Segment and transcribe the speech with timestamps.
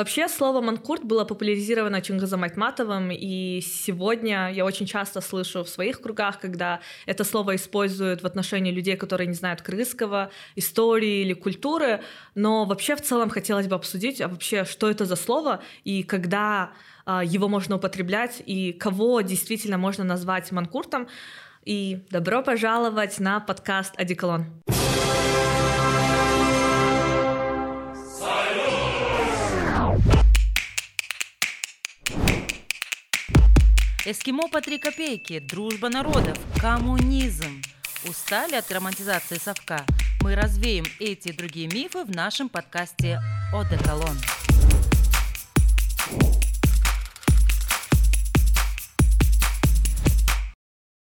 [0.00, 6.00] Вообще, слово «манкурт» было популяризировано Чингизом Айтматовым, и сегодня я очень часто слышу в своих
[6.00, 12.00] кругах, когда это слово используют в отношении людей, которые не знают крымского, истории или культуры,
[12.34, 16.72] но вообще в целом хотелось бы обсудить, а вообще, что это за слово, и когда
[17.04, 21.08] а, его можно употреблять, и кого действительно можно назвать манкуртом.
[21.66, 24.46] И добро пожаловать на подкаст «Одеколон».
[34.06, 37.60] Эскимо по три копейки, дружба народов, коммунизм.
[38.08, 39.84] Устали от романтизации совка?
[40.22, 43.20] Мы развеем эти и другие мифы в нашем подкасте
[43.52, 44.16] «Одеколон».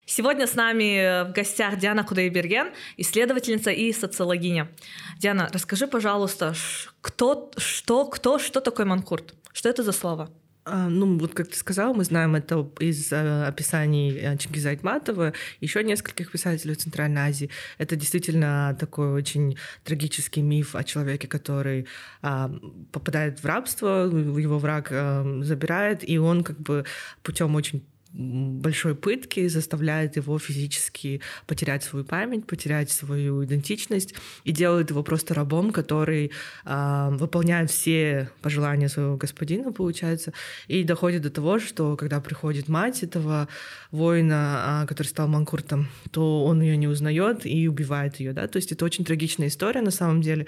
[0.07, 4.71] Сегодня с нами в гостях Диана Кудайберген, исследовательница и социологиня.
[5.19, 6.55] Диана, расскажи, пожалуйста,
[7.01, 9.35] кто, что, кто, что такое манкурт?
[9.53, 10.31] Что это за слово?
[10.69, 15.31] А, ну, вот как ты сказал, мы знаем это из э, описаний э, Чингиза Айтматова,
[15.61, 17.49] еще нескольких писателей Центральной Азии.
[17.77, 21.87] Это действительно такой очень трагический миф о человеке, который
[22.21, 22.51] а,
[22.91, 26.83] попадает в рабство, его враг а, забирает, и он как бы
[27.23, 27.85] путем очень
[28.17, 35.35] большой пытки заставляет его физически потерять свою память, потерять свою идентичность и делает его просто
[35.35, 36.31] рабом, который
[36.65, 40.33] э, выполняет все пожелания своего господина, получается,
[40.67, 43.47] и доходит до того, что когда приходит мать этого
[43.91, 48.57] воина, э, который стал манкуртом, то он ее не узнает и убивает ее, да, то
[48.57, 50.47] есть это очень трагичная история на самом деле,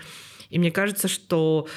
[0.49, 1.67] и мне кажется, что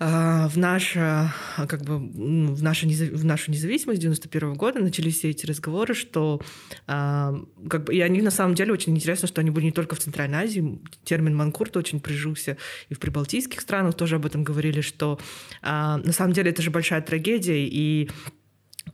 [0.00, 5.94] в, наше, как бы, в, нашу, в нашу независимость 91 года начались все эти разговоры,
[5.94, 6.40] что
[6.86, 7.34] а,
[7.68, 9.98] как бы, и они на самом деле очень интересно, что они были не только в
[9.98, 10.80] Центральной Азии.
[11.04, 12.56] Термин «манкурт» очень прижился
[12.88, 15.20] и в прибалтийских странах тоже об этом говорили, что
[15.60, 18.08] а, на самом деле это же большая трагедия, и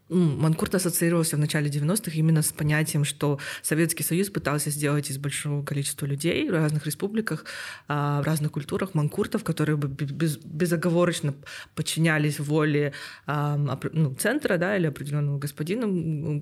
[0.08, 5.64] Манкурт ассоциировался в начале 90-х именно с понятием, что Советский Союз пытался сделать из большого
[5.64, 7.44] количества людей в разных республиках,
[7.88, 11.34] а, в разных культурах манкуртов, которые бы без, безоговорочно
[11.74, 12.92] подчинялись воле
[13.26, 13.56] а,
[13.92, 16.40] ну, центра да, или определенного господина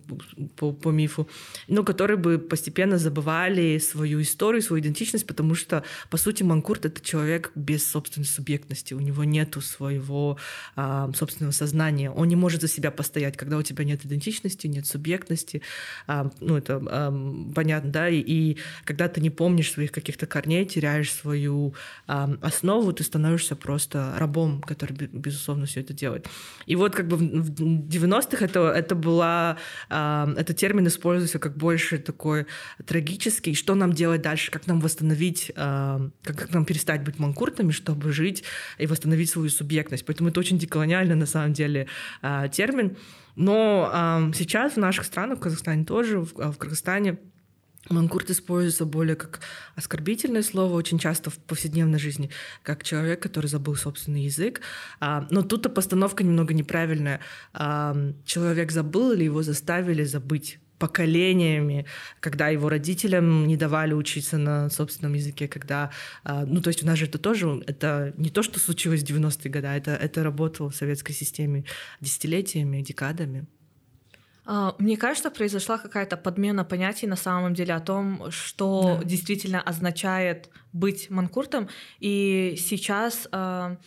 [0.56, 1.26] по, по мифу,
[1.66, 7.00] но которые бы постепенно забывали свою историю, свою идентичность, потому что, по сути, манкурт— это
[7.00, 10.36] человек без собственной субъектности, у него нету своего
[10.76, 14.86] а, собственного сознания, он не может за себя постоять, когда у тебя нет идентичности, нет
[14.86, 15.62] субъектности,
[16.06, 20.64] а, ну, это а, понятно, да, и, и когда ты не помнишь своих каких-то корней,
[20.64, 21.74] теряешь свою
[22.06, 26.28] а, основу, ты становишься просто рабом, который, безусловно, все это делает.
[26.66, 31.98] И вот как бы в 90-х это, это была, а, этот термин использовался как больше
[31.98, 32.46] такой
[32.86, 37.70] трагический, что нам делать дальше, как нам восстановить, а, как, как нам перестать быть манкуртами,
[37.72, 38.44] чтобы жить
[38.78, 40.04] и восстановить свою субъектность.
[40.06, 41.86] Поэтому это очень деколониальный на самом деле
[42.22, 42.96] а, термин.
[43.36, 47.18] Но э, сейчас в наших странах, в Казахстане тоже, в, в Кыргызстане,
[47.90, 49.40] Манкурт используется более как
[49.74, 52.30] оскорбительное слово, очень часто в повседневной жизни,
[52.62, 54.62] как человек, который забыл собственный язык.
[55.00, 57.20] А, но тут-то постановка немного неправильная.
[57.52, 61.86] А, человек забыл или его заставили забыть поколениями,
[62.20, 65.90] когда его родителям не давали учиться на собственном языке, когда,
[66.24, 69.06] а, ну, то есть у нас же это тоже, это не то, что случилось в
[69.06, 71.64] 90-е годы, это, это работало в советской системе
[72.02, 73.46] десятилетиями, декадами.
[74.44, 79.04] А, мне кажется, произошла какая-то подмена понятий на самом деле о том, что да.
[79.04, 81.68] действительно означает быть манкуртом.
[82.00, 83.78] И сейчас а,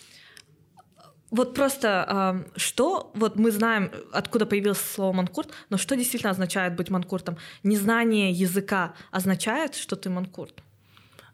[1.29, 6.89] вот просто что, вот мы знаем, откуда появилось слово манкурт, но что действительно означает быть
[6.89, 7.38] манкуртом?
[7.63, 10.63] Незнание языка означает, что ты манкурт?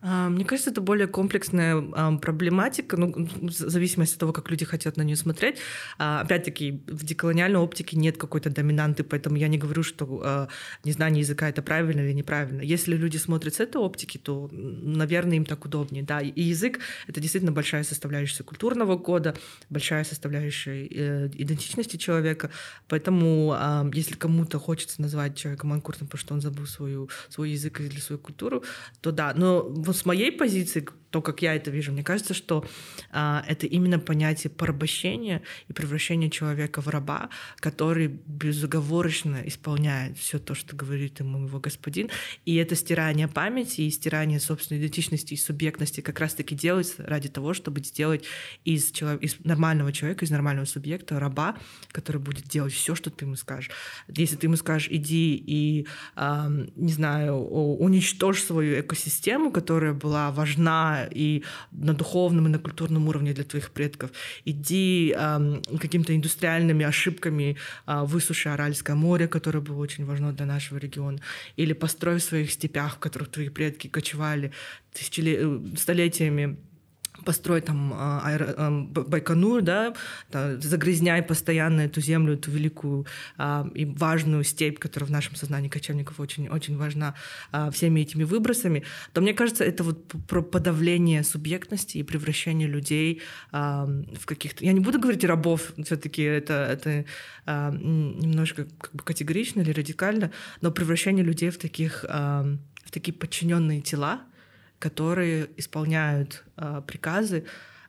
[0.03, 1.81] А, мне кажется, это более комплексная
[2.17, 5.57] проблематика, ну, в зависимости от того, как люди хотят на нее смотреть.
[5.97, 10.47] А, опять-таки, в деколониальной оптике нет какой-то доминанты, поэтому я не говорю, что а,
[10.83, 12.61] незнание языка это правильно или неправильно.
[12.61, 16.03] Если люди смотрят с этой оптики, то, наверное, им так удобнее.
[16.03, 19.35] Да, и язык— это действительно большая составляющая культурного кода,
[19.69, 22.49] большая составляющая э, идентичности человека.
[22.89, 23.55] Поэтому,
[23.93, 28.19] если кому-то хочется назвать человека манкуртом, потому что он забыл свою, свой язык или свою
[28.19, 28.63] культуру,
[28.99, 29.33] то да.
[29.35, 29.63] Но
[29.93, 32.65] с моей позиции, то, как я это вижу, мне кажется, что
[33.11, 40.55] а, это именно понятие порабощения и превращения человека в раба, который безоговорочно исполняет все то,
[40.55, 42.09] что говорит ему его господин.
[42.45, 47.53] И это стирание памяти и стирание собственной идентичности и субъектности как раз-таки делается ради того,
[47.53, 48.25] чтобы сделать
[48.65, 51.57] из, человека, из нормального человека, из нормального субъекта раба,
[51.91, 53.69] который будет делать все, что ты ему скажешь.
[54.07, 55.85] Если ты ему скажешь, иди и,
[56.15, 63.07] а, не знаю, уничтожь свою экосистему, которая была важна и на духовном, и на культурном
[63.07, 64.11] уровне для твоих предков.
[64.45, 67.57] Иди э, какими-то индустриальными ошибками
[67.87, 71.19] э, высуши Аральское море, которое было очень важно для нашего региона,
[71.57, 74.51] или построй в своих степях, в которых твои предки кочевали
[74.93, 76.57] тысячелетиями, э, столетиями
[77.25, 79.93] построить там а, а, Байконур, да,
[80.31, 83.05] да, загрязняй постоянно эту землю, эту великую
[83.37, 87.15] а, и важную степь, которая в нашем сознании кочевников очень, очень важна
[87.51, 88.83] а, всеми этими выбросами,
[89.13, 93.21] то мне кажется, это вот про подавление субъектности и превращение людей
[93.51, 93.85] а,
[94.19, 94.65] в каких-то...
[94.65, 97.05] Я не буду говорить рабов, все таки это, это
[97.45, 100.31] а, немножко как бы категорично или радикально,
[100.61, 102.45] но превращение людей в таких, а,
[102.83, 104.21] в такие подчиненные тела,
[104.83, 107.43] которые исполняют э, приказы,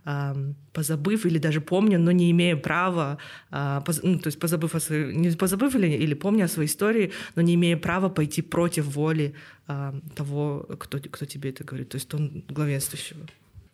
[0.06, 3.18] э, позабыв или даже помня, но не имея права,
[3.52, 6.68] э, поз, ну, то есть позабыв о своей, не позабыв или, или помня о своей
[6.68, 9.34] истории, но не имея права пойти против воли
[9.68, 13.20] э, того, кто, кто тебе это говорит, то есть он главенствующего.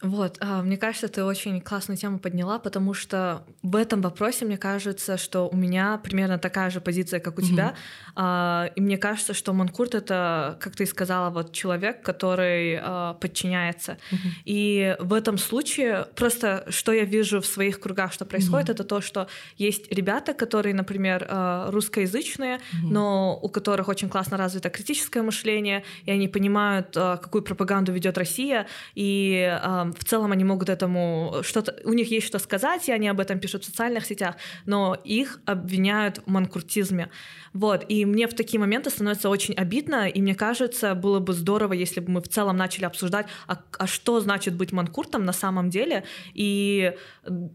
[0.02, 4.56] Вот, а, мне кажется, ты очень классную тему подняла, потому что в этом вопросе мне
[4.56, 7.46] кажется, что у меня примерно такая же позиция, как у mm-hmm.
[7.46, 7.74] тебя,
[8.16, 13.98] а, и мне кажется, что Манкурт это, как ты сказала, вот человек, который а, подчиняется,
[14.10, 14.30] mm-hmm.
[14.46, 18.72] и в этом случае просто что я вижу в своих кругах, что происходит, mm-hmm.
[18.72, 21.26] это то, что есть ребята, которые, например,
[21.68, 28.16] русскоязычные, но у которых очень классно развито критическое мышление, и они понимают, какую пропаганду ведет
[28.16, 29.58] Россия, и
[29.92, 33.38] в целом они могут этому что-то, у них есть что сказать, и они об этом
[33.38, 37.10] пишут в социальных сетях, но их обвиняют в манкуртизме.
[37.52, 41.72] Вот, и мне в такие моменты становится очень обидно, и мне кажется, было бы здорово,
[41.72, 45.70] если бы мы в целом начали обсуждать, а, а что значит быть манкуртом на самом
[45.70, 46.04] деле,
[46.34, 46.94] и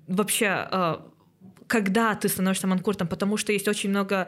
[0.08, 1.12] вообще а,
[1.68, 4.28] когда ты становишься манкуртом, потому что есть очень много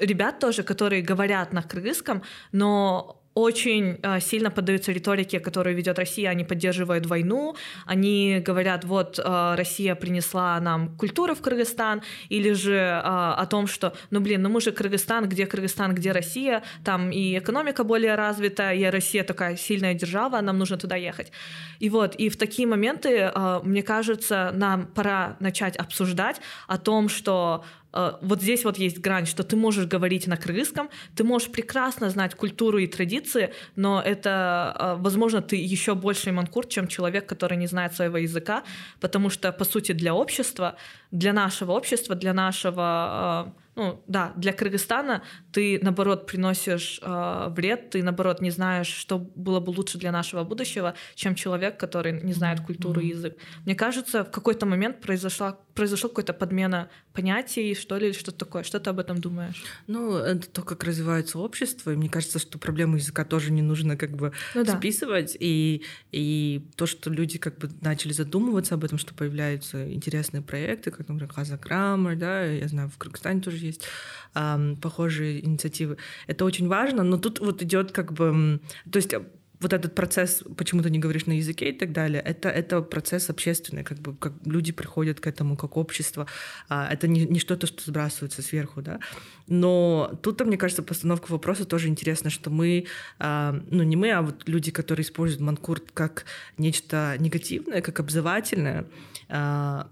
[0.00, 2.22] ребят тоже, которые говорят на кыргызском,
[2.52, 6.30] но очень э, сильно поддаются риторике, которую ведет Россия.
[6.30, 7.54] Они поддерживают войну,
[7.86, 13.68] они говорят, вот э, Россия принесла нам культуру в Кыргызстан, или же э, о том,
[13.68, 18.16] что, ну блин, ну мы же Кыргызстан, где Кыргызстан, где Россия, там и экономика более
[18.16, 21.30] развита, и Россия такая сильная держава, нам нужно туда ехать.
[21.78, 27.08] И вот, и в такие моменты, э, мне кажется, нам пора начать обсуждать о том,
[27.08, 32.10] что вот здесь вот есть грань, что ты можешь говорить на кыргызском, ты можешь прекрасно
[32.10, 37.56] знать культуру и традиции, но это, э, возможно, ты еще больше манкурт, чем человек, который
[37.56, 38.62] не знает своего языка,
[39.00, 40.76] потому что, по сути, для общества,
[41.10, 45.22] для нашего общества, для нашего э, ну да, для Кыргызстана
[45.52, 50.42] ты наоборот приносишь э, вред, ты наоборот не знаешь, что было бы лучше для нашего
[50.42, 53.36] будущего, чем человек, который не знает культуру и язык.
[53.64, 58.64] Мне кажется, в какой-то момент произошла произошла какая-то подмена понятий, что ли, что-то такое.
[58.64, 59.62] Что ты об этом думаешь?
[59.86, 63.96] Ну, это то, как развивается общество, и мне кажется, что проблему языка тоже не нужно
[63.96, 64.76] как бы ну, да.
[64.76, 70.42] списывать, и, и то, что люди как бы начали задумываться об этом, что появляются интересные
[70.42, 73.84] проекты, как, например, Хаза Граммар, да, я знаю, в Кыргызстане тоже есть
[74.34, 75.96] эм, похожие инициативы.
[76.26, 78.60] Это очень важно, но тут вот идет как бы...
[78.90, 79.14] То есть
[79.60, 83.30] вот этот процесс, почему ты не говоришь на языке и так далее, это, это процесс
[83.30, 86.26] общественный, как бы как люди приходят к этому как общество.
[86.68, 89.00] А, это не, не что-то, что сбрасывается сверху, да.
[89.46, 92.86] Но тут, мне кажется, постановка вопроса тоже интересна, что мы,
[93.18, 96.24] а, ну не мы, а вот люди, которые используют манкурт как
[96.56, 98.86] нечто негативное, как обзывательное,
[99.28, 99.86] то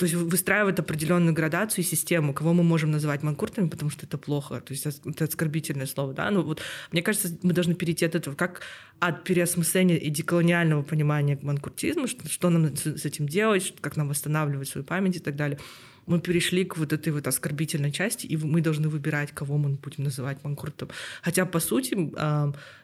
[0.00, 4.60] есть выстраивают определенную градацию и систему, кого мы можем называть манкуртами, потому что это плохо,
[4.60, 6.30] то есть это оскорбительное слово, да.
[6.30, 6.60] Ну вот
[6.92, 8.60] мне кажется, мы должны перейти от этого, как
[9.00, 14.68] от переосмысления и деколониального понимания манкуртизма, что, что нам с этим делать, как нам восстанавливать
[14.68, 15.58] свою память и так далее,
[16.06, 20.04] мы перешли к вот этой вот оскорбительной части, и мы должны выбирать, кого мы будем
[20.04, 20.88] называть манкуртом.
[21.22, 22.12] Хотя, по сути,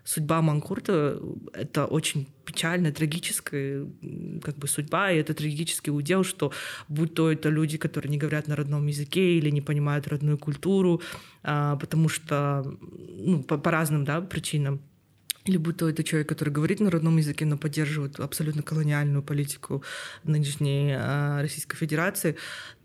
[0.04, 1.20] судьба манкурта—
[1.52, 3.86] это очень печальная, трагическая
[4.42, 6.52] как бы судьба, и это трагический удел, что
[6.88, 11.00] будь то это люди, которые не говорят на родном языке или не понимают родную культуру,
[11.42, 12.64] а, потому что
[12.98, 14.80] ну, по, по разным да, причинам,
[15.44, 19.82] или будь то это человек, который говорит на родном языке, но поддерживает абсолютно колониальную политику
[20.24, 22.36] нынешней э, Российской Федерации,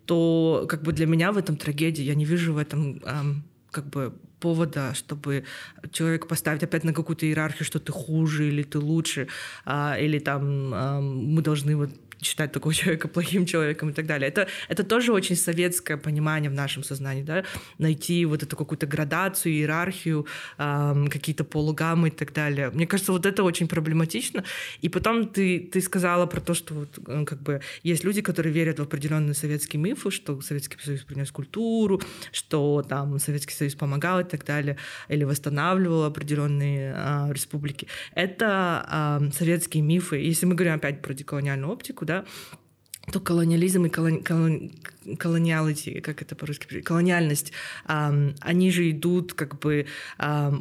[0.05, 3.89] то как бы для меня в этом трагедия, я не вижу в этом э, как
[3.89, 5.43] бы повода, чтобы
[5.91, 9.27] человека поставить опять на какую-то иерархию, что ты хуже или ты лучше,
[9.65, 11.89] а, или там а, мы должны вот
[12.21, 14.27] считать такого человека плохим человеком и так далее.
[14.27, 17.43] Это, это тоже очень советское понимание в нашем сознании, да,
[17.77, 20.25] найти вот эту какую-то градацию, иерархию,
[20.57, 22.69] э, какие-то полугаммы и так далее.
[22.69, 24.43] Мне кажется, вот это очень проблематично.
[24.81, 28.53] И потом ты, ты сказала про то, что вот, э, как бы есть люди, которые
[28.53, 34.19] верят в определенные советские мифы, что Советский Союз принес культуру, что там Советский Союз помогал
[34.19, 34.77] и так далее,
[35.09, 37.87] или восстанавливал определенные э, республики.
[38.13, 40.17] Это э, советские мифы.
[40.17, 42.25] Если мы говорим опять про деколониальную оптику, да,
[43.15, 44.71] то колониализм и колони, колони,
[45.17, 47.53] колониалити, как это по-русски, колониальность,
[47.85, 49.85] они же идут как бы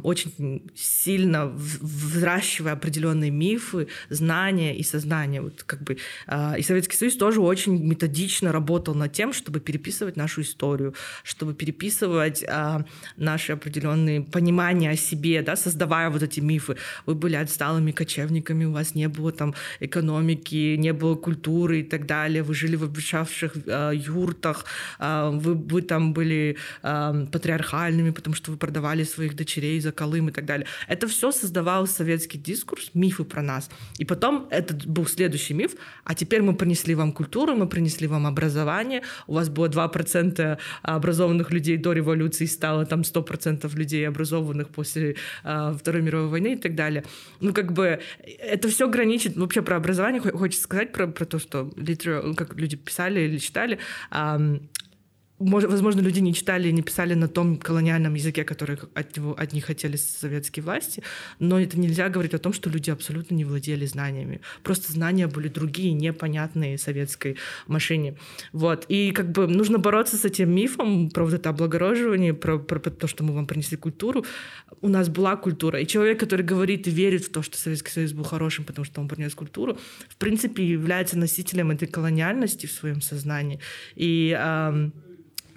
[0.03, 5.41] очень сильно взращивая определенные мифы, знания и сознание.
[5.41, 5.97] Вот как бы
[6.27, 10.93] э, и Советский Союз тоже очень методично работал над тем, чтобы переписывать нашу историю,
[11.23, 12.83] чтобы переписывать э,
[13.17, 16.77] наши определенные понимания о себе, да, создавая вот эти мифы.
[17.05, 22.05] Вы были отсталыми кочевниками, у вас не было там экономики, не было культуры и так
[22.05, 24.65] далее, вы жили в обветшавших э, юртах,
[24.99, 30.29] а, вы, вы там были а, патриархальными, потому что вы продавали своих дочерей за Колым
[30.29, 30.67] и так далее.
[30.87, 33.69] Это все создавал советский дискурс, мифы про нас.
[33.97, 35.71] И потом этот был следующий миф,
[36.03, 41.51] а теперь мы принесли вам культуру, мы принесли вам образование, у вас было 2% образованных
[41.51, 46.75] людей до революции, стало там 100% людей образованных после а, Второй мировой войны и так
[46.75, 47.03] далее.
[47.39, 47.99] Ну, как бы
[48.39, 52.75] это все граничит, вообще про образование хочется сказать, про, про то, что литер, как люди
[52.77, 53.77] писали или читали,
[55.39, 59.65] возможно, люди не читали не писали на том колониальном языке, который от, него, от них
[59.65, 61.03] хотели советские власти,
[61.39, 64.41] но это нельзя говорить о том, что люди абсолютно не владели знаниями.
[64.63, 67.37] Просто знания были другие, непонятные советской
[67.67, 68.15] машине.
[68.53, 68.85] Вот.
[68.87, 72.89] И как бы нужно бороться с этим мифом про вот это облагороживание, про, про, про
[72.89, 74.25] то, что мы вам принесли культуру.
[74.81, 75.79] У нас была культура.
[75.79, 79.01] И человек, который говорит и верит в то, что Советский Союз был хорошим, потому что
[79.01, 79.77] он принес культуру,
[80.07, 83.59] в принципе, является носителем этой колониальности в своем сознании.
[83.95, 84.93] И эм,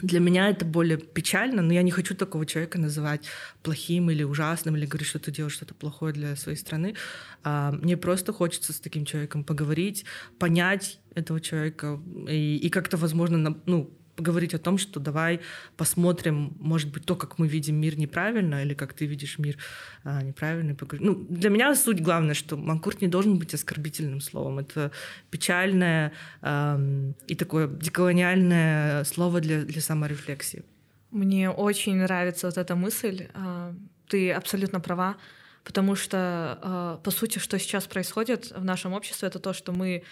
[0.01, 3.27] для меня это более печально, но я не хочу такого человека называть
[3.63, 6.95] плохим или ужасным, или говорить, что ты делаешь что-то плохое для своей страны.
[7.43, 10.05] А, мне просто хочется с таким человеком поговорить,
[10.39, 15.41] понять этого человека и, и как-то, возможно, ну, поговорить о том, что давай
[15.77, 19.57] посмотрим, может быть, то, как мы видим мир неправильно, или как ты видишь мир
[20.05, 20.77] а, неправильно.
[20.99, 24.59] Ну, для меня суть главная, что манкурт не должен быть оскорбительным словом.
[24.59, 24.91] Это
[25.31, 30.65] печальное эм, и такое деколониальное слово для, для саморефлексии.
[31.13, 33.29] Мне очень нравится вот эта мысль.
[33.35, 33.73] А,
[34.09, 35.17] ты абсолютно права,
[35.65, 40.03] потому что, а, по сути, что сейчас происходит в нашем обществе, это то, что мы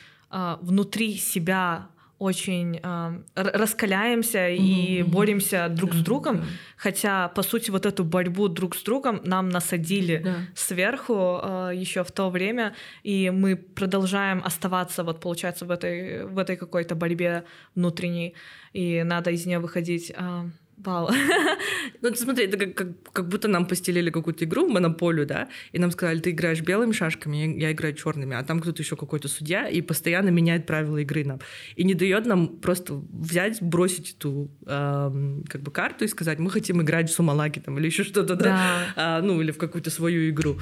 [0.61, 4.57] внутри себя очень э, раскаляемся mm-hmm.
[4.57, 6.45] и боремся друг yeah, с другом, yeah.
[6.77, 10.37] хотя по сути вот эту борьбу друг с другом нам насадили yeah.
[10.55, 16.39] сверху э, еще в то время, и мы продолжаем оставаться вот получается в этой в
[16.39, 17.45] этой какой-то борьбе
[17.75, 18.35] внутренней,
[18.73, 20.13] и надо из нее выходить.
[20.17, 21.11] Э, Вау.
[22.03, 25.79] ну, смотри, это как, как, как будто нам постелили какую-то игру в монополию, да, и
[25.79, 29.29] нам сказали, ты играешь белыми шашками, я, я играю черными, а там кто-то еще какой-то
[29.29, 31.41] судья, и постоянно меняет правила игры нам.
[31.77, 36.51] И не дает нам просто взять, бросить эту эм, как бы карту и сказать, мы
[36.51, 38.93] хотим играть в Сумалаки там или еще что-то, да, да.
[38.97, 40.57] А, ну, или в какую-то свою игру.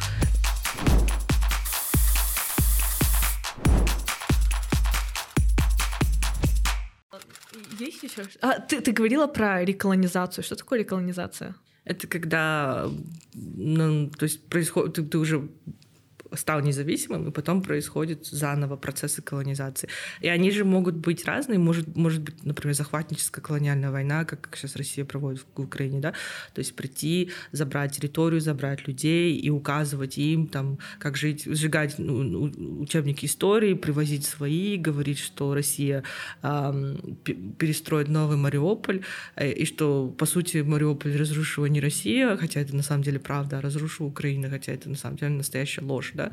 [8.16, 8.38] Еще?
[8.40, 10.44] А, ты, ты говорила про реколонизацию.
[10.44, 11.54] Что такое реколонизация?
[11.84, 12.88] Это когда,
[13.34, 15.48] ну, то есть происходит, ты, ты уже
[16.36, 19.88] стал независимым, и потом происходит заново процессы колонизации.
[20.20, 21.58] И они же могут быть разные.
[21.58, 26.12] Может, может быть, например, захватническая колониальная война, как сейчас Россия проводит в Украине, да?
[26.54, 32.80] То есть прийти, забрать территорию, забрать людей и указывать им, там, как жить, сжигать ну,
[32.80, 36.02] учебники истории, привозить свои, говорить, что Россия
[36.42, 37.18] эм,
[37.58, 39.02] перестроит новый Мариуполь,
[39.36, 43.58] э, и что, по сути, Мариуполь разрушила не Россия, хотя это на самом деле правда,
[43.58, 46.23] а разрушила Украина, хотя это на самом деле настоящая ложь, да?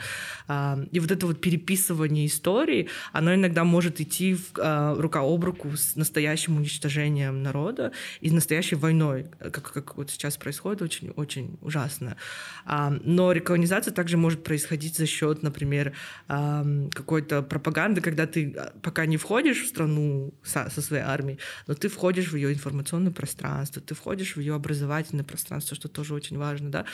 [0.47, 5.43] Да, и вот это вот переписывание истории, оно иногда может идти в, а, рука об
[5.43, 11.57] руку с настоящим уничтожением народа и настоящей войной, как, как вот сейчас происходит, очень, очень
[11.61, 12.17] ужасно.
[12.65, 15.93] Но реколонизация также может происходить за счет, например,
[16.27, 21.89] какой-то пропаганды, когда ты а, пока не входишь в страну со своей армией, но ты
[21.89, 26.69] входишь в ее информационное пространство, ты входишь в ее образовательное пространство, что тоже очень важно,
[26.71, 26.85] да,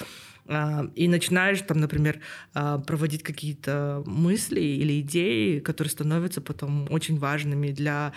[0.95, 2.19] и начинаешь там, например,
[2.87, 8.13] проводить какие-то мысли или идеи, которые становятся потом очень важными для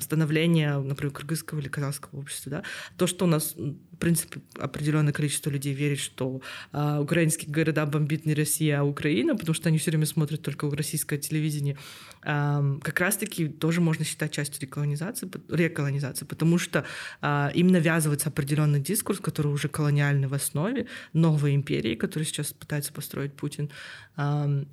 [0.00, 2.50] становления, например, кыргызского или казахского общества.
[2.50, 2.62] Да?
[2.96, 3.54] То, что у нас
[4.00, 6.40] принципе, определенное количество людей верит, что
[6.72, 10.68] а, украинские города бомбит не Россия, а Украина, потому что они все время смотрят только
[10.74, 11.76] российское телевидение.
[12.22, 16.84] А, как раз-таки тоже можно считать частью реколонизации, реколонизации потому что
[17.20, 22.92] а, им навязывается определенный дискурс, который уже колониальный в основе новой империи, которую сейчас пытается
[22.92, 23.70] построить Путин.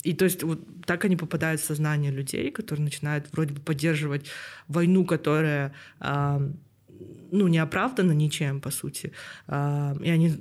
[0.04, 4.26] И то есть вот так они попадают в сознание людей, которые начинают вроде бы поддерживать
[4.68, 5.74] войну, которая
[7.32, 9.12] ну, не оправдано ничем, по сути.
[9.48, 9.52] И
[10.10, 10.34] они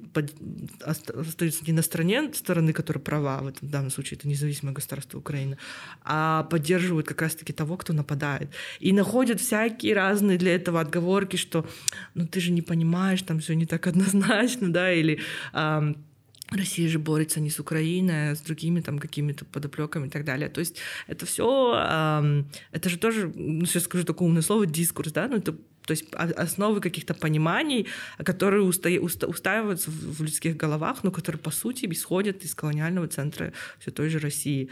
[0.80, 5.58] остаются не на стороне стороны, которая права, в этом данном случае это независимое государство Украины,
[6.02, 8.50] а поддерживают как раз-таки того, кто нападает.
[8.80, 11.66] И находят всякие разные для этого отговорки, что
[12.14, 15.20] ну ты же не понимаешь, там все не так однозначно, да, или
[16.50, 20.48] Россия же борется не с Украиной, а с другими там какими-то подоплеками и так далее.
[20.48, 20.76] То есть
[21.06, 21.44] это все,
[22.72, 25.56] это же тоже, ну, сейчас скажу такое умное слово, дискурс, да, ну это
[25.86, 27.86] то есть основы каких-то пониманий,
[28.24, 28.90] которые уста
[29.26, 34.18] устаиваются в людских головах, но которые, по сути, исходят из колониального центра все той же
[34.18, 34.68] России.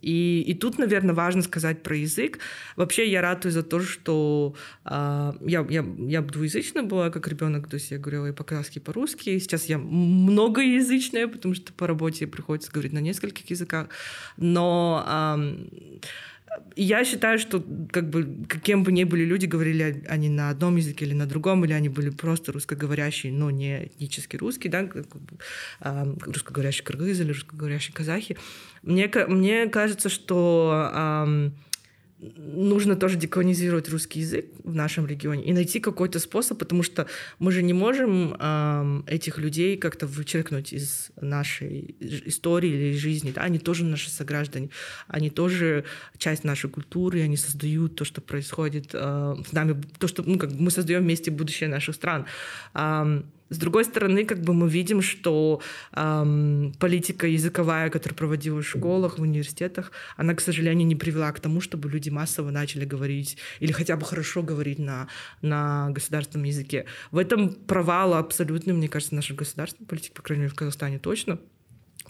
[0.00, 2.38] И, и тут, наверное, важно сказать про язык.
[2.76, 4.54] Вообще я радуюсь за то, что
[4.84, 8.80] а, я, я, я двуязычная была как ребенок, то есть я говорила и по-казахски, и
[8.80, 9.38] по-русски.
[9.38, 13.88] Сейчас я многоязычная, потому что по работе приходится говорить на нескольких языках.
[14.36, 15.38] Но
[16.76, 21.04] я считаю, что как бы кем бы ни были люди, говорили они на одном языке
[21.04, 24.88] или на другом, или они были просто русскоговорящие, но не этнически русские, да,
[25.80, 28.36] русскоговорящие кыргызы или русскоговорящие казахи.
[28.82, 31.50] Мне, мне кажется, что
[32.36, 37.06] нужно тоже деколонизировать русский язык в нашем регионе и найти какой-то способ, потому что
[37.38, 43.32] мы же не можем э, этих людей как-то вычеркнуть из нашей истории или жизни.
[43.32, 43.42] Да?
[43.42, 44.70] Они тоже наши сограждане,
[45.08, 45.84] они тоже
[46.16, 50.52] часть нашей культуры, они создают то, что происходит э, с нами, то, что ну, как
[50.52, 52.26] мы создаем вместе будущее наших стран.
[52.74, 53.22] Э,
[53.52, 55.60] с другой стороны, как бы мы видим, что
[55.92, 61.40] эм, политика языковая, которая проводилась в школах, в университетах, она, к сожалению, не привела к
[61.40, 65.08] тому, чтобы люди массово начали говорить или хотя бы хорошо говорить на,
[65.42, 66.86] на государственном языке.
[67.10, 71.38] В этом провал абсолютный, мне кажется, нашей государственной политики, по крайней мере, в Казахстане точно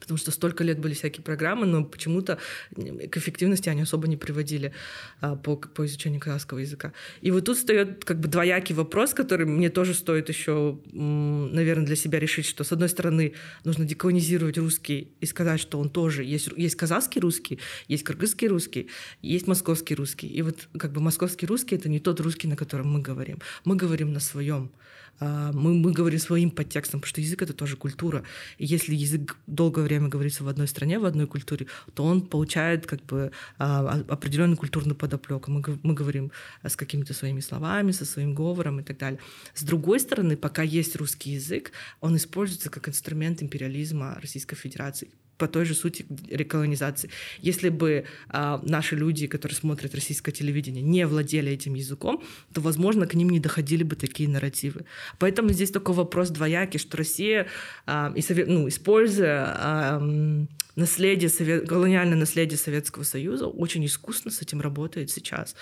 [0.03, 2.39] потому что столько лет были всякие программы, но почему-то
[2.75, 4.73] к эффективности они особо не приводили
[5.21, 6.93] а, по, по изучению казахского языка.
[7.21, 11.97] И вот тут встает как бы двоякий вопрос, который мне тоже стоит еще, наверное, для
[11.97, 13.35] себя решить, что с одной стороны
[13.65, 18.89] нужно деколонизировать русский и сказать, что он тоже есть, есть казахский русский, есть кыргызский русский,
[19.23, 20.27] есть московский русский.
[20.27, 23.39] И вот как бы московский русский это не тот русский, на котором мы говорим.
[23.65, 24.73] Мы говорим на своем.
[25.21, 28.25] А, мы, мы говорим своим подтекстом, потому что язык— это тоже культура.
[28.59, 32.87] И если язык долгое время говорится в одной стране, в одной культуре, то он получает
[32.87, 35.51] как бы а, определенную культурную подоплеку.
[35.51, 36.33] Мы, мы говорим
[36.63, 39.21] с какими-то своими словами, со своим говором и так далее.
[39.55, 45.49] С другой стороны, пока есть русский язык, он используется как инструмент империализма Российской Федерации по
[45.49, 47.11] той же сути реколонизации.
[47.41, 53.07] Если бы э, наши люди, которые смотрят российское телевидение, не владели этим языком, то, возможно,
[53.07, 54.85] к ним не доходили бы такие нарративы.
[55.19, 57.47] Поэтому здесь такой вопрос двоякий, что Россия,
[57.87, 64.43] э, и совет, ну, используя э, наследие, совет, колониальное наследие Советского Союза, очень искусно с
[64.43, 65.55] этим работает сейчас.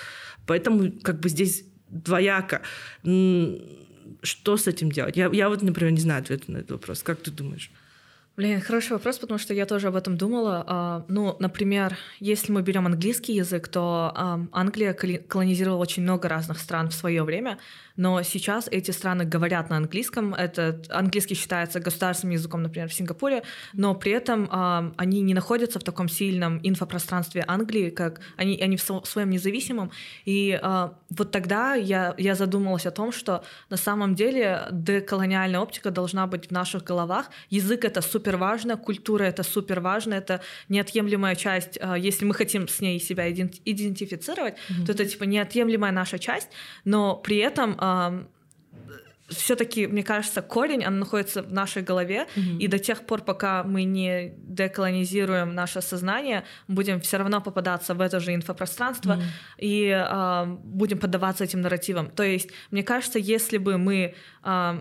[0.46, 2.62] Поэтому как бы здесь двояко.
[4.22, 5.16] Что с этим делать?
[5.16, 7.02] Я, я вот, например, не знаю ответа на этот вопрос.
[7.02, 7.70] Как ты думаешь?
[8.40, 10.64] Блин, хороший вопрос, потому что я тоже об этом думала.
[10.66, 14.14] А, ну, например, если мы берем английский язык, то
[14.50, 17.58] Англия колонизировала очень много разных стран в свое время,
[18.00, 20.32] но сейчас эти страны говорят на английском.
[20.32, 23.42] Это английский считается государственным языком, например, в Сингапуре,
[23.74, 28.78] но при этом э, они не находятся в таком сильном инфопространстве Англии, как они, они
[28.78, 29.90] в своем независимом.
[30.24, 35.90] И э, вот тогда я, я задумалась о том, что на самом деле деколониальная оптика
[35.90, 37.26] должна быть в наших головах.
[37.50, 41.78] Язык— это супер важно, культура— это супер важно, это неотъемлемая часть.
[41.78, 44.86] Э, если мы хотим с ней себя идентифицировать, mm-hmm.
[44.86, 46.48] то это типа неотъемлемая наша часть,
[46.86, 47.89] но при этом э,
[49.30, 52.58] все-таки, мне кажется, корень, он находится в нашей голове, mm-hmm.
[52.58, 58.00] и до тех пор, пока мы не деколонизируем наше сознание, будем все равно попадаться в
[58.00, 59.58] это же инфопространство mm-hmm.
[59.58, 62.10] и э, будем поддаваться этим нарративам.
[62.10, 64.78] То есть, мне кажется, если бы мы э,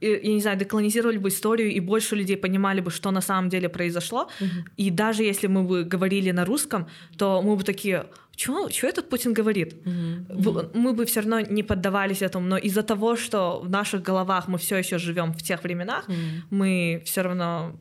[0.00, 3.68] я не знаю, деколонизировали бы историю, и больше людей понимали бы, что на самом деле
[3.68, 4.28] произошло.
[4.40, 4.48] Mm-hmm.
[4.76, 6.86] И даже если мы бы говорили на русском,
[7.16, 9.74] то мы бы такие, что этот Путин говорит?
[9.84, 10.70] Mm-hmm.
[10.74, 14.58] Мы бы все равно не поддавались этому, но из-за того, что в наших головах мы
[14.58, 16.42] все еще живем в тех временах, mm-hmm.
[16.50, 17.76] мы все равно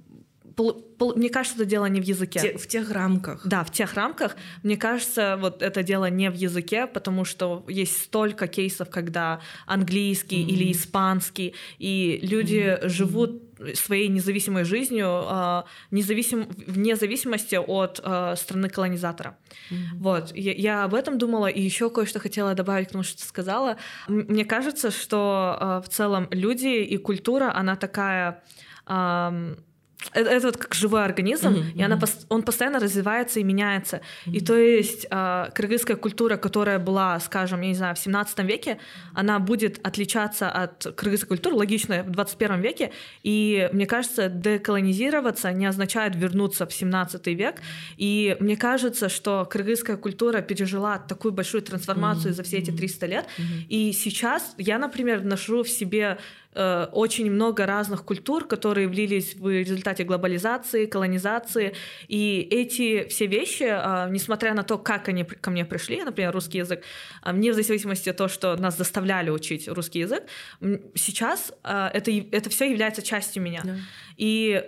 [1.00, 2.40] мне кажется, это дело не в языке.
[2.40, 3.48] Те, в тех рамках.
[3.48, 4.36] Да, в тех рамках.
[4.64, 10.44] Мне кажется, вот это дело не в языке, потому что есть столько кейсов, когда английский
[10.44, 10.50] mm-hmm.
[10.50, 12.90] или испанский, и люди mm-hmm.
[12.90, 13.44] живут
[13.74, 19.38] своей независимой жизнью, э, независим, вне зависимости от э, страны колонизатора.
[19.70, 19.78] Mm-hmm.
[19.96, 23.26] Вот, я, я об этом думала, и еще кое-что хотела добавить к тому, что ты
[23.26, 23.78] сказала.
[24.08, 28.44] Мне кажется, что э, в целом люди и культура, она такая...
[28.88, 29.56] Э,
[30.14, 31.74] это, это вот как живой организм, mm-hmm.
[31.76, 33.98] и она, он постоянно развивается и меняется.
[34.26, 34.32] Mm-hmm.
[34.32, 38.80] И то есть э, кыргызская культура, которая была, скажем, я не знаю, в 17 веке,
[39.14, 42.92] она будет отличаться от кыргызской культуры, логично, в 21 веке.
[43.24, 47.62] И мне кажется, деколонизироваться не означает вернуться в 17 век.
[47.98, 52.36] И мне кажется, что кыргызская культура пережила такую большую трансформацию mm-hmm.
[52.36, 53.26] за все эти 300 лет.
[53.26, 53.68] Mm-hmm.
[53.68, 56.18] И сейчас я, например, ношу в себе
[56.56, 61.76] очень много разных культур, которые влились в результате глобализации, колонизации.
[62.08, 66.58] И эти все вещи, э, несмотря на то, как они ко мне пришли, например, русский
[66.58, 66.84] язык,
[67.24, 70.24] э, вне зависимости от того, что нас заставляли учить русский язык,
[70.96, 73.62] сейчас это, это все является частью меня.
[73.64, 73.76] Да.
[74.18, 74.64] И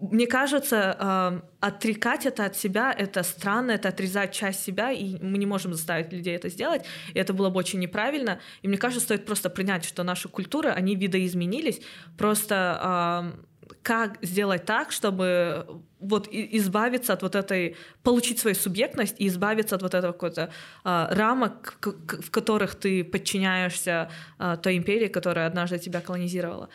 [0.00, 5.38] мне кажется, э, отрекать это от себя— это странно, это отрезать часть себя, и мы
[5.38, 8.40] не можем заставить людей это сделать, и это было бы очень неправильно.
[8.62, 11.80] И мне кажется, стоит просто принять, что наши культуры, они видоизменились,
[12.16, 15.66] просто э, как сделать так, чтобы
[15.98, 20.50] вот избавиться от вот этой, получить свою субъектность и избавиться от вот этого какой-то
[20.84, 26.68] э, рамок, в которых ты подчиняешься э, той империи, которая однажды тебя колонизировала.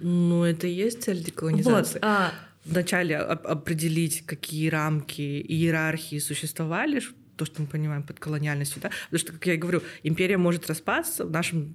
[0.00, 1.98] Ну, это и есть цель деколонизации.
[1.98, 2.32] Вот, а,
[2.64, 7.02] вначале определить, какие рамки и иерархии существовали,
[7.38, 10.68] то, что мы понимаем под колониальностью, да, потому что, как я и говорю, империя может
[10.68, 11.74] распасться, в нашем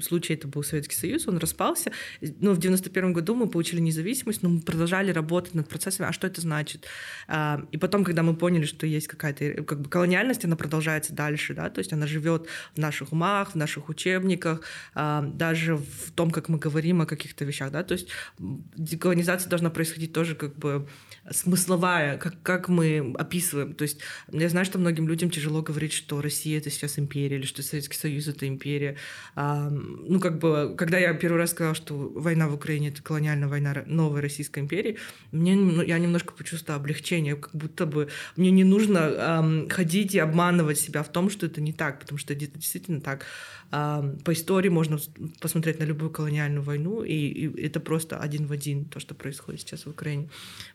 [0.00, 1.92] случае это был Советский Союз, он распался,
[2.40, 6.26] но в 91 году мы получили независимость, но мы продолжали работать над процессами, а что
[6.26, 6.86] это значит?
[7.28, 11.54] А, и потом, когда мы поняли, что есть какая-то, как бы колониальность, она продолжается дальше,
[11.54, 14.62] да, то есть она живет в наших умах, в наших учебниках,
[14.94, 19.70] а, даже в том, как мы говорим о каких-то вещах, да, то есть деколонизация должна
[19.70, 20.88] происходить тоже как бы
[21.30, 23.74] смысловая, как, как мы описываем.
[23.74, 24.00] То есть
[24.32, 27.96] я знаю, что многим людям тяжело говорить, что Россия— это сейчас империя, или что Советский
[27.96, 28.96] Союз— это империя.
[29.34, 33.48] А, ну, как бы, когда я первый раз сказала, что война в Украине— это колониальная
[33.48, 34.96] война новой Российской империи,
[35.32, 40.18] мне, ну, я немножко почувствовала облегчение, как будто бы мне не нужно а, ходить и
[40.18, 43.26] обманывать себя в том, что это не так, потому что это действительно так.
[43.70, 44.98] По истории можно
[45.40, 49.60] посмотреть на любую колониальную войну, и, и это просто один в один то, что происходит
[49.60, 50.30] сейчас в Украине.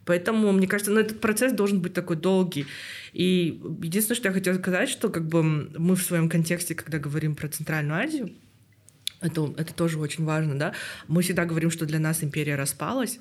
[0.05, 2.67] Поэтому, мне кажется, ну, этот процесс должен быть такой долгий.
[3.13, 7.35] И единственное, что я хотела сказать, что как бы мы в своем контексте, когда говорим
[7.35, 8.33] про Центральную Азию,
[9.21, 10.73] это, это тоже очень важно, да.
[11.07, 13.19] Мы всегда говорим, что для нас империя распалась,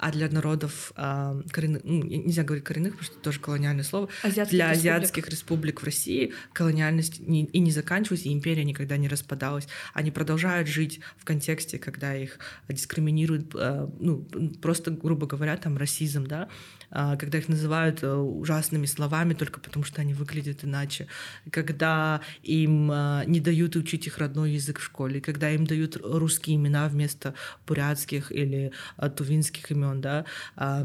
[0.00, 4.08] а для народов э, коренных, ну, нельзя говорить коренных, потому что это тоже колониальное слово,
[4.22, 4.78] Азиатских для республик.
[4.78, 9.68] азиатских республик в России колониальность не, и не заканчивалась, и империя никогда не распадалась.
[9.92, 14.26] Они продолжают жить в контексте, когда их дискриминируют, э, ну,
[14.62, 16.48] просто, грубо говоря, там расизм, да,
[16.90, 21.06] а, когда их называют э, ужасными словами только потому, что они выглядят иначе,
[21.50, 26.56] когда им а, не дают учить их родной язык в школе, когда им дают русские
[26.56, 27.34] имена вместо
[27.66, 30.24] бурятских или а, тувинских имен, да,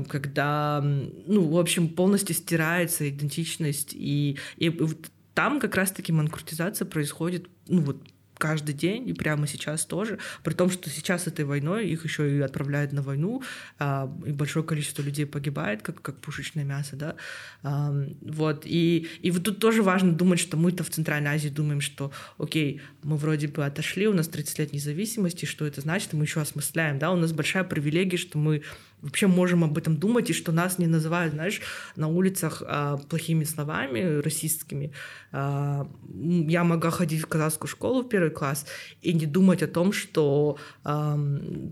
[0.07, 4.71] когда, ну, в общем, полностью стирается идентичность, и, и
[5.33, 7.97] там как раз-таки манкуртизация происходит, ну, вот
[8.37, 12.41] каждый день, и прямо сейчас тоже, при том, что сейчас этой войной их еще и
[12.41, 13.43] отправляют на войну,
[13.79, 17.15] а, и большое количество людей погибает, как, как пушечное мясо, да,
[18.21, 22.11] вот, и, и вот тут тоже важно думать, что мы-то в Центральной Азии думаем, что,
[22.37, 26.41] окей, мы вроде бы отошли, у нас 30 лет независимости, что это значит, мы еще
[26.41, 28.63] осмысляем, да, у нас большая привилегия, что мы
[29.05, 31.61] вообще можем об этом думать, и что нас не называют, знаешь,
[31.95, 34.91] на улицах а, плохими словами, расистскими.
[35.31, 35.87] А,
[36.49, 38.65] я могла ходить в казахскую школу в первый класс
[39.03, 41.19] и не думать о том, что а,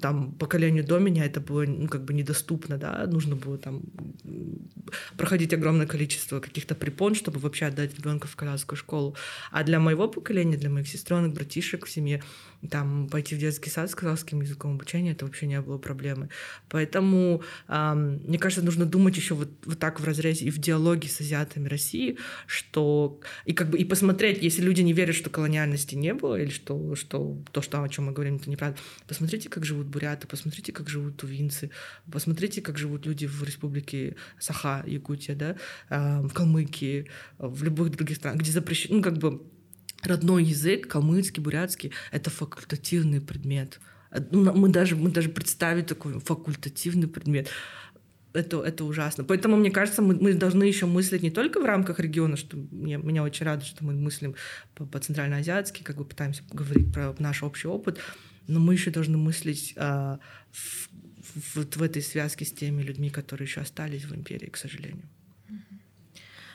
[0.02, 3.82] там поколению до меня это было ну, как бы недоступно, да, нужно было там
[5.18, 9.16] проходить огромное количество каких-то препон, чтобы вообще отдать ребенка в казахскую школу.
[9.52, 12.22] А для моего поколения, для моих сестренок, братишек в семье,
[12.68, 16.30] там пойти в детский сад с казахским языком обучения, это вообще не было проблемы.
[16.70, 21.10] Поэтому, эм, мне кажется, нужно думать еще вот, вот так в разрезе и в диалоге
[21.10, 25.96] с азиатами России, что и как бы и посмотреть, если люди не верят, что колониальности
[25.96, 29.66] не было, или что, что то, что, о чем мы говорим, это неправда, посмотрите, как
[29.66, 31.72] живут буряты, посмотрите, как живут тувинцы,
[32.12, 35.56] посмотрите, как живут люди в республике Саха, Якутия, да,
[35.90, 39.42] э, в Калмыкии, в любых других странах, где запрещено, ну, как бы
[40.04, 43.80] родной язык, калмыцкий, бурятский, это факультативный предмет.
[44.32, 47.50] Ну, мы даже, мы даже представить такой факультативный предмет.
[48.34, 49.24] это, это ужасно.
[49.24, 52.98] Поэтому, мне кажется, мы, мы должны еще мыслить не только в рамках региона, что мне,
[52.98, 54.36] меня очень радует, что мы мыслим
[54.76, 58.00] по, по центральноазиатски, как бы пытаемся говорить про наш общий опыт,
[58.48, 60.20] но мы еще должны мыслить а,
[60.52, 60.90] в,
[61.56, 65.10] в, в этой связке с теми людьми, которые еще остались в империи, к сожалению.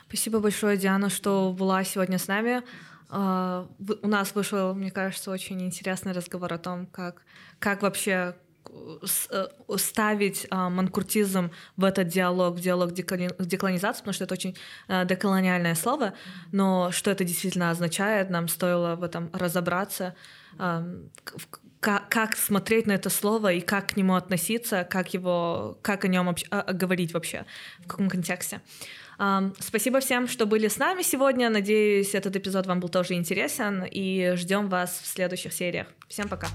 [0.09, 2.63] Спасибо большое, Диана, что была сегодня с нами.
[3.09, 7.21] А, у нас вышел, мне кажется, очень интересный разговор о том, как,
[7.59, 14.33] как вообще э, ставить а, манкуртизм в этот диалог, в диалог деколонизации, потому что это
[14.33, 16.13] очень а, деколониальное слово,
[16.51, 20.15] но что это действительно означает, нам стоило в этом разобраться,
[20.57, 26.07] как, как смотреть на это слово и как к нему относиться, как его, как о
[26.07, 26.35] нем
[26.73, 27.45] говорить вообще,
[27.81, 28.61] в каком контексте.
[29.59, 31.49] Спасибо всем, что были с нами сегодня.
[31.49, 33.83] Надеюсь, этот эпизод вам был тоже интересен.
[33.83, 35.87] И ждем вас в следующих сериях.
[36.07, 36.47] Всем пока.